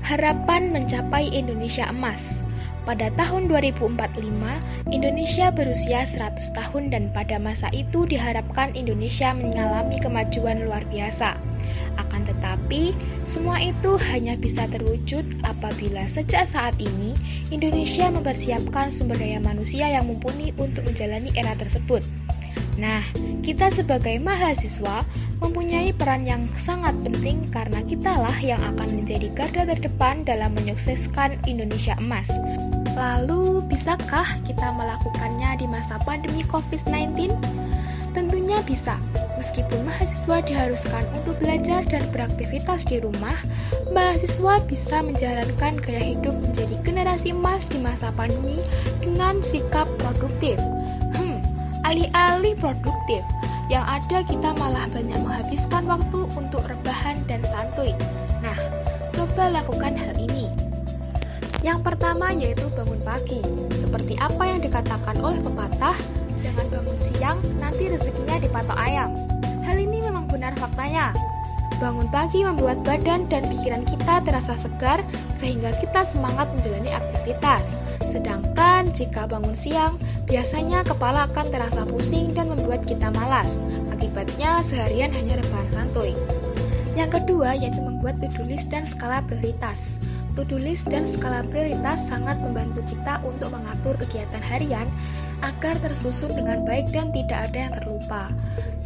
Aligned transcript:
Harapan 0.00 0.72
mencapai 0.72 1.28
Indonesia 1.28 1.84
emas. 1.92 2.40
Pada 2.86 3.10
tahun 3.18 3.50
2045, 3.50 4.62
Indonesia 4.94 5.50
berusia 5.50 6.06
100 6.06 6.54
tahun 6.54 6.94
dan 6.94 7.10
pada 7.10 7.34
masa 7.42 7.66
itu 7.74 8.06
diharapkan 8.06 8.78
Indonesia 8.78 9.34
mengalami 9.34 9.98
kemajuan 9.98 10.62
luar 10.62 10.86
biasa. 10.86 11.34
Akan 11.98 12.22
tetapi, 12.22 12.94
semua 13.26 13.58
itu 13.58 13.98
hanya 14.14 14.38
bisa 14.38 14.70
terwujud 14.70 15.26
apabila 15.42 16.06
sejak 16.06 16.46
saat 16.46 16.78
ini 16.78 17.18
Indonesia 17.50 18.06
mempersiapkan 18.06 18.86
sumber 18.86 19.18
daya 19.18 19.42
manusia 19.42 19.90
yang 19.90 20.06
mumpuni 20.06 20.54
untuk 20.54 20.86
menjalani 20.86 21.34
era 21.34 21.58
tersebut. 21.58 22.06
Nah, 22.76 23.00
kita 23.40 23.72
sebagai 23.72 24.20
mahasiswa 24.20 25.00
mempunyai 25.40 25.96
peran 25.96 26.28
yang 26.28 26.48
sangat 26.56 26.92
penting 27.00 27.48
karena 27.48 27.80
kitalah 27.84 28.36
yang 28.40 28.60
akan 28.60 29.00
menjadi 29.00 29.32
garda 29.32 29.64
terdepan 29.72 30.24
dalam 30.28 30.52
menyukseskan 30.52 31.40
Indonesia 31.48 31.96
emas. 31.96 32.28
Lalu, 32.96 33.64
bisakah 33.68 34.40
kita 34.44 34.72
melakukannya 34.72 35.60
di 35.60 35.66
masa 35.68 36.00
pandemi 36.04 36.44
COVID-19? 36.48 37.32
Tentunya 38.12 38.60
bisa. 38.64 38.96
Meskipun 39.36 39.84
mahasiswa 39.84 40.40
diharuskan 40.40 41.04
untuk 41.12 41.36
belajar 41.36 41.84
dan 41.84 42.08
beraktivitas 42.08 42.88
di 42.88 42.96
rumah, 43.04 43.36
mahasiswa 43.92 44.64
bisa 44.64 45.04
menjalankan 45.04 45.76
gaya 45.76 46.16
hidup 46.16 46.32
menjadi 46.40 46.80
generasi 46.80 47.36
emas 47.36 47.68
di 47.68 47.76
masa 47.76 48.08
pandemi 48.16 48.56
dengan 49.04 49.44
sikap 49.44 49.84
produktif 50.00 50.56
alih-alih 51.86 52.58
produktif. 52.58 53.22
Yang 53.70 53.84
ada 53.86 54.18
kita 54.26 54.50
malah 54.58 54.86
banyak 54.90 55.18
menghabiskan 55.22 55.86
waktu 55.86 56.20
untuk 56.34 56.62
rebahan 56.66 57.18
dan 57.30 57.42
santuy. 57.46 57.94
Nah, 58.42 58.58
coba 59.14 59.50
lakukan 59.50 59.94
hal 59.94 60.14
ini. 60.18 60.50
Yang 61.62 61.82
pertama 61.82 62.30
yaitu 62.30 62.66
bangun 62.74 62.98
pagi. 63.02 63.42
Seperti 63.74 64.14
apa 64.22 64.46
yang 64.46 64.62
dikatakan 64.62 65.18
oleh 65.18 65.42
pepatah, 65.42 65.98
jangan 66.38 66.66
bangun 66.70 66.98
siang, 66.98 67.38
nanti 67.58 67.90
rezekinya 67.90 68.38
dipatok 68.38 68.78
ayam. 68.78 69.14
Hal 69.66 69.78
ini 69.82 69.98
memang 69.98 70.30
benar 70.30 70.54
faktanya. 70.58 71.10
Bangun 71.82 72.06
pagi 72.08 72.46
membuat 72.46 72.86
badan 72.86 73.26
dan 73.26 73.50
pikiran 73.50 73.82
kita 73.82 74.22
terasa 74.22 74.54
segar 74.54 75.02
sehingga 75.34 75.74
kita 75.82 76.06
semangat 76.06 76.46
menjalani 76.54 76.94
aktivitas. 76.94 77.15
Sedangkan 78.06 78.94
jika 78.94 79.28
bangun 79.28 79.52
siang, 79.52 80.00
biasanya 80.24 80.86
kepala 80.86 81.28
akan 81.28 81.46
terasa 81.52 81.84
pusing 81.84 82.32
dan 82.32 82.48
membuat 82.48 82.86
kita 82.86 83.12
malas. 83.12 83.60
Akibatnya 83.92 84.64
seharian 84.64 85.12
hanya 85.12 85.36
rebahan 85.42 85.68
santuy. 85.68 86.14
Yang 86.96 87.20
kedua 87.20 87.52
yaitu 87.52 87.84
membuat 87.84 88.16
to-do 88.24 88.46
list 88.48 88.72
dan 88.72 88.88
skala 88.88 89.20
prioritas. 89.26 90.00
To-do 90.32 90.56
list 90.56 90.88
dan 90.88 91.04
skala 91.04 91.44
prioritas 91.44 92.08
sangat 92.08 92.40
membantu 92.40 92.80
kita 92.88 93.20
untuk 93.20 93.52
mengatur 93.52 94.00
kegiatan 94.00 94.40
harian 94.40 94.88
agar 95.44 95.76
tersusun 95.80 96.32
dengan 96.32 96.64
baik 96.64 96.92
dan 96.92 97.12
tidak 97.12 97.50
ada 97.50 97.58
yang 97.68 97.72
terlupa. 97.74 98.22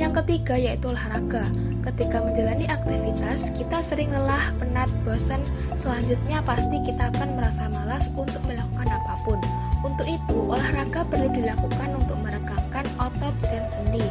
Yang 0.00 0.12
ketiga 0.24 0.54
yaitu 0.56 0.90
olahraga. 0.90 1.44
Ketika 1.80 2.20
menjalani 2.24 2.66
aktivitas, 2.68 3.52
kita 3.56 3.80
sering 3.80 4.12
lelah, 4.12 4.52
penat, 4.60 4.88
bosan. 5.04 5.40
Selanjutnya 5.76 6.40
pasti 6.44 6.76
kita 6.84 7.12
akan 7.12 7.36
merasa 7.36 7.68
malas 7.72 8.12
untuk 8.16 8.40
melakukan 8.44 8.88
apa 8.88 9.14
pun. 9.24 9.38
Untuk 9.80 10.08
itu, 10.08 10.38
olahraga 10.44 11.04
perlu 11.08 11.28
dilakukan 11.32 11.90
untuk 11.96 12.18
meregangkan 12.20 12.84
otot 13.00 13.34
dan 13.48 13.64
sendi. 13.64 14.04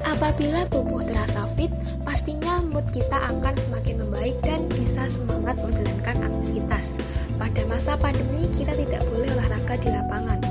Apabila 0.00 0.64
tubuh 0.72 1.04
terasa 1.04 1.44
fit, 1.54 1.70
pastinya 2.02 2.64
mood 2.64 2.84
kita 2.88 3.14
akan 3.28 3.54
semakin 3.56 4.00
membaik 4.04 4.36
dan 4.40 4.64
bisa 4.72 5.04
semangat 5.12 5.60
menjalankan 5.60 6.16
aktivitas. 6.26 6.96
Pada 7.36 7.60
masa 7.68 7.96
pandemi, 7.96 8.48
kita 8.56 8.72
tidak 8.76 9.04
boleh 9.12 9.28
olahraga 9.36 9.74
di 9.80 9.88
lapangan. 9.92 10.49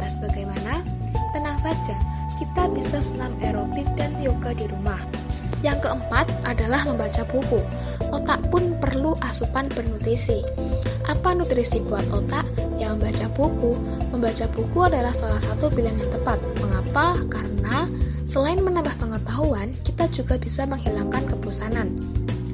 Lantas 0.00 0.16
bagaimana? 0.16 0.80
Tenang 1.36 1.60
saja, 1.60 1.92
kita 2.40 2.72
bisa 2.72 3.04
senam 3.04 3.36
aerobik 3.44 3.84
dan 4.00 4.16
yoga 4.16 4.56
di 4.56 4.64
rumah. 4.64 4.96
Yang 5.60 5.84
keempat 5.84 6.24
adalah 6.48 6.88
membaca 6.88 7.20
buku. 7.28 7.60
Otak 8.08 8.40
pun 8.48 8.80
perlu 8.80 9.12
asupan 9.20 9.68
bernutrisi. 9.68 10.40
Apa 11.04 11.36
nutrisi 11.36 11.84
buat 11.84 12.08
otak? 12.16 12.48
Yang 12.80 12.96
membaca 12.96 13.26
buku. 13.36 13.72
Membaca 14.08 14.48
buku 14.48 14.78
adalah 14.88 15.12
salah 15.12 15.36
satu 15.36 15.68
pilihan 15.68 16.00
yang 16.00 16.08
tepat. 16.16 16.40
Mengapa? 16.64 17.20
Karena 17.28 17.84
selain 18.24 18.64
menambah 18.64 18.96
pengetahuan, 18.96 19.68
kita 19.84 20.08
juga 20.08 20.40
bisa 20.40 20.64
menghilangkan 20.64 21.28
kebosanan. 21.28 21.92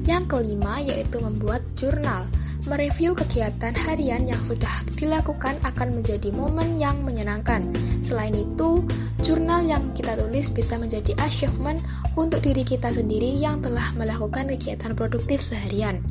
Yang 0.03 0.35
kelima 0.35 0.83
yaitu 0.83 1.23
membuat 1.23 1.63
jurnal. 1.79 2.27
Mereview 2.65 3.13
kegiatan 3.13 3.77
harian 3.77 4.25
yang 4.25 4.41
sudah 4.41 4.71
dilakukan 4.97 5.53
akan 5.61 6.01
menjadi 6.01 6.33
momen 6.33 6.81
yang 6.81 6.97
menyenangkan. 7.05 7.69
Selain 8.01 8.33
itu, 8.33 8.81
jurnal 9.21 9.61
yang 9.69 9.93
kita 9.93 10.17
tulis 10.17 10.49
bisa 10.49 10.81
menjadi 10.81 11.13
achievement 11.21 11.77
untuk 12.17 12.41
diri 12.41 12.65
kita 12.65 12.89
sendiri 12.89 13.37
yang 13.37 13.61
telah 13.61 13.93
melakukan 13.93 14.49
kegiatan 14.57 14.97
produktif 14.97 15.45
seharian. 15.45 16.01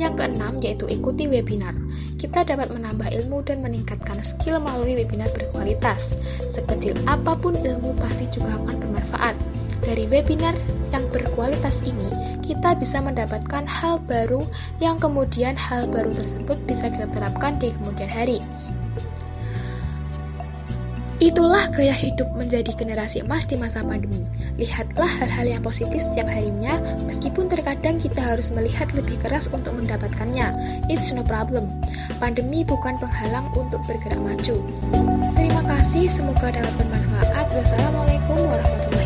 Yang 0.00 0.24
keenam 0.24 0.56
yaitu 0.64 0.88
ikuti 0.88 1.28
webinar. 1.28 1.76
Kita 2.16 2.48
dapat 2.48 2.72
menambah 2.72 3.12
ilmu 3.20 3.44
dan 3.44 3.60
meningkatkan 3.60 4.24
skill 4.24 4.56
melalui 4.56 4.96
webinar 4.96 5.28
berkualitas. 5.36 6.16
Sekecil 6.48 6.96
apa 7.04 7.36
pun 7.36 7.52
ilmu 7.52 7.92
pasti 8.00 8.24
juga 8.32 8.56
akan 8.56 8.76
bermanfaat. 8.80 9.59
Dari 9.80 10.04
webinar 10.06 10.54
yang 10.92 11.04
berkualitas 11.08 11.80
ini, 11.86 12.08
kita 12.44 12.74
bisa 12.76 12.98
mendapatkan 12.98 13.64
hal 13.64 14.02
baru 14.04 14.42
yang 14.82 14.98
kemudian 14.98 15.54
hal 15.54 15.86
baru 15.86 16.10
tersebut 16.12 16.58
bisa 16.66 16.90
kita 16.90 17.06
terapkan 17.14 17.56
di 17.56 17.70
kemudian 17.70 18.10
hari. 18.10 18.42
Itulah 21.20 21.68
gaya 21.76 21.92
hidup 21.92 22.32
menjadi 22.32 22.72
generasi 22.72 23.20
emas 23.20 23.44
di 23.44 23.52
masa 23.52 23.84
pandemi. 23.84 24.24
Lihatlah 24.56 25.04
hal-hal 25.20 25.46
yang 25.52 25.60
positif 25.60 26.00
setiap 26.00 26.24
harinya, 26.32 26.80
meskipun 27.04 27.44
terkadang 27.44 28.00
kita 28.00 28.24
harus 28.24 28.48
melihat 28.48 28.88
lebih 28.96 29.20
keras 29.20 29.52
untuk 29.52 29.76
mendapatkannya. 29.76 30.48
It's 30.88 31.12
no 31.12 31.20
problem. 31.20 31.68
Pandemi 32.16 32.64
bukan 32.64 32.96
penghalang 32.96 33.52
untuk 33.52 33.84
bergerak 33.84 34.16
maju. 34.16 34.64
Terima 35.36 35.60
kasih, 35.68 36.08
semoga 36.08 36.56
dapat 36.56 36.72
bermanfaat. 36.80 37.46
Wassalamualaikum 37.52 38.40
warahmatullahi 38.40 38.80
wabarakatuh. 38.80 38.99